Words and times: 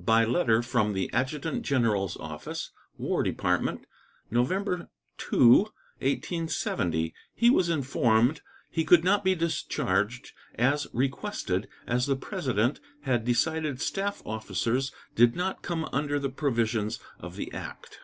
By 0.00 0.24
letter 0.24 0.60
from 0.60 0.92
the 0.92 1.08
Adjutant 1.12 1.62
General's 1.62 2.16
Office, 2.16 2.72
War 2.96 3.22
Department, 3.22 3.86
November 4.28 4.88
2, 5.18 5.36
1870, 6.00 7.14
he 7.32 7.48
was 7.48 7.68
informed 7.68 8.40
he 8.68 8.84
could 8.84 9.04
not 9.04 9.22
be 9.22 9.36
discharged 9.36 10.32
as 10.56 10.88
requested, 10.92 11.68
as 11.86 12.06
the 12.06 12.16
President 12.16 12.80
had 13.02 13.24
decided 13.24 13.80
staff 13.80 14.20
officers 14.26 14.90
did 15.14 15.36
not 15.36 15.62
come 15.62 15.88
under 15.92 16.18
the 16.18 16.28
provisions 16.28 16.98
of 17.20 17.36
the 17.36 17.52
act. 17.54 18.00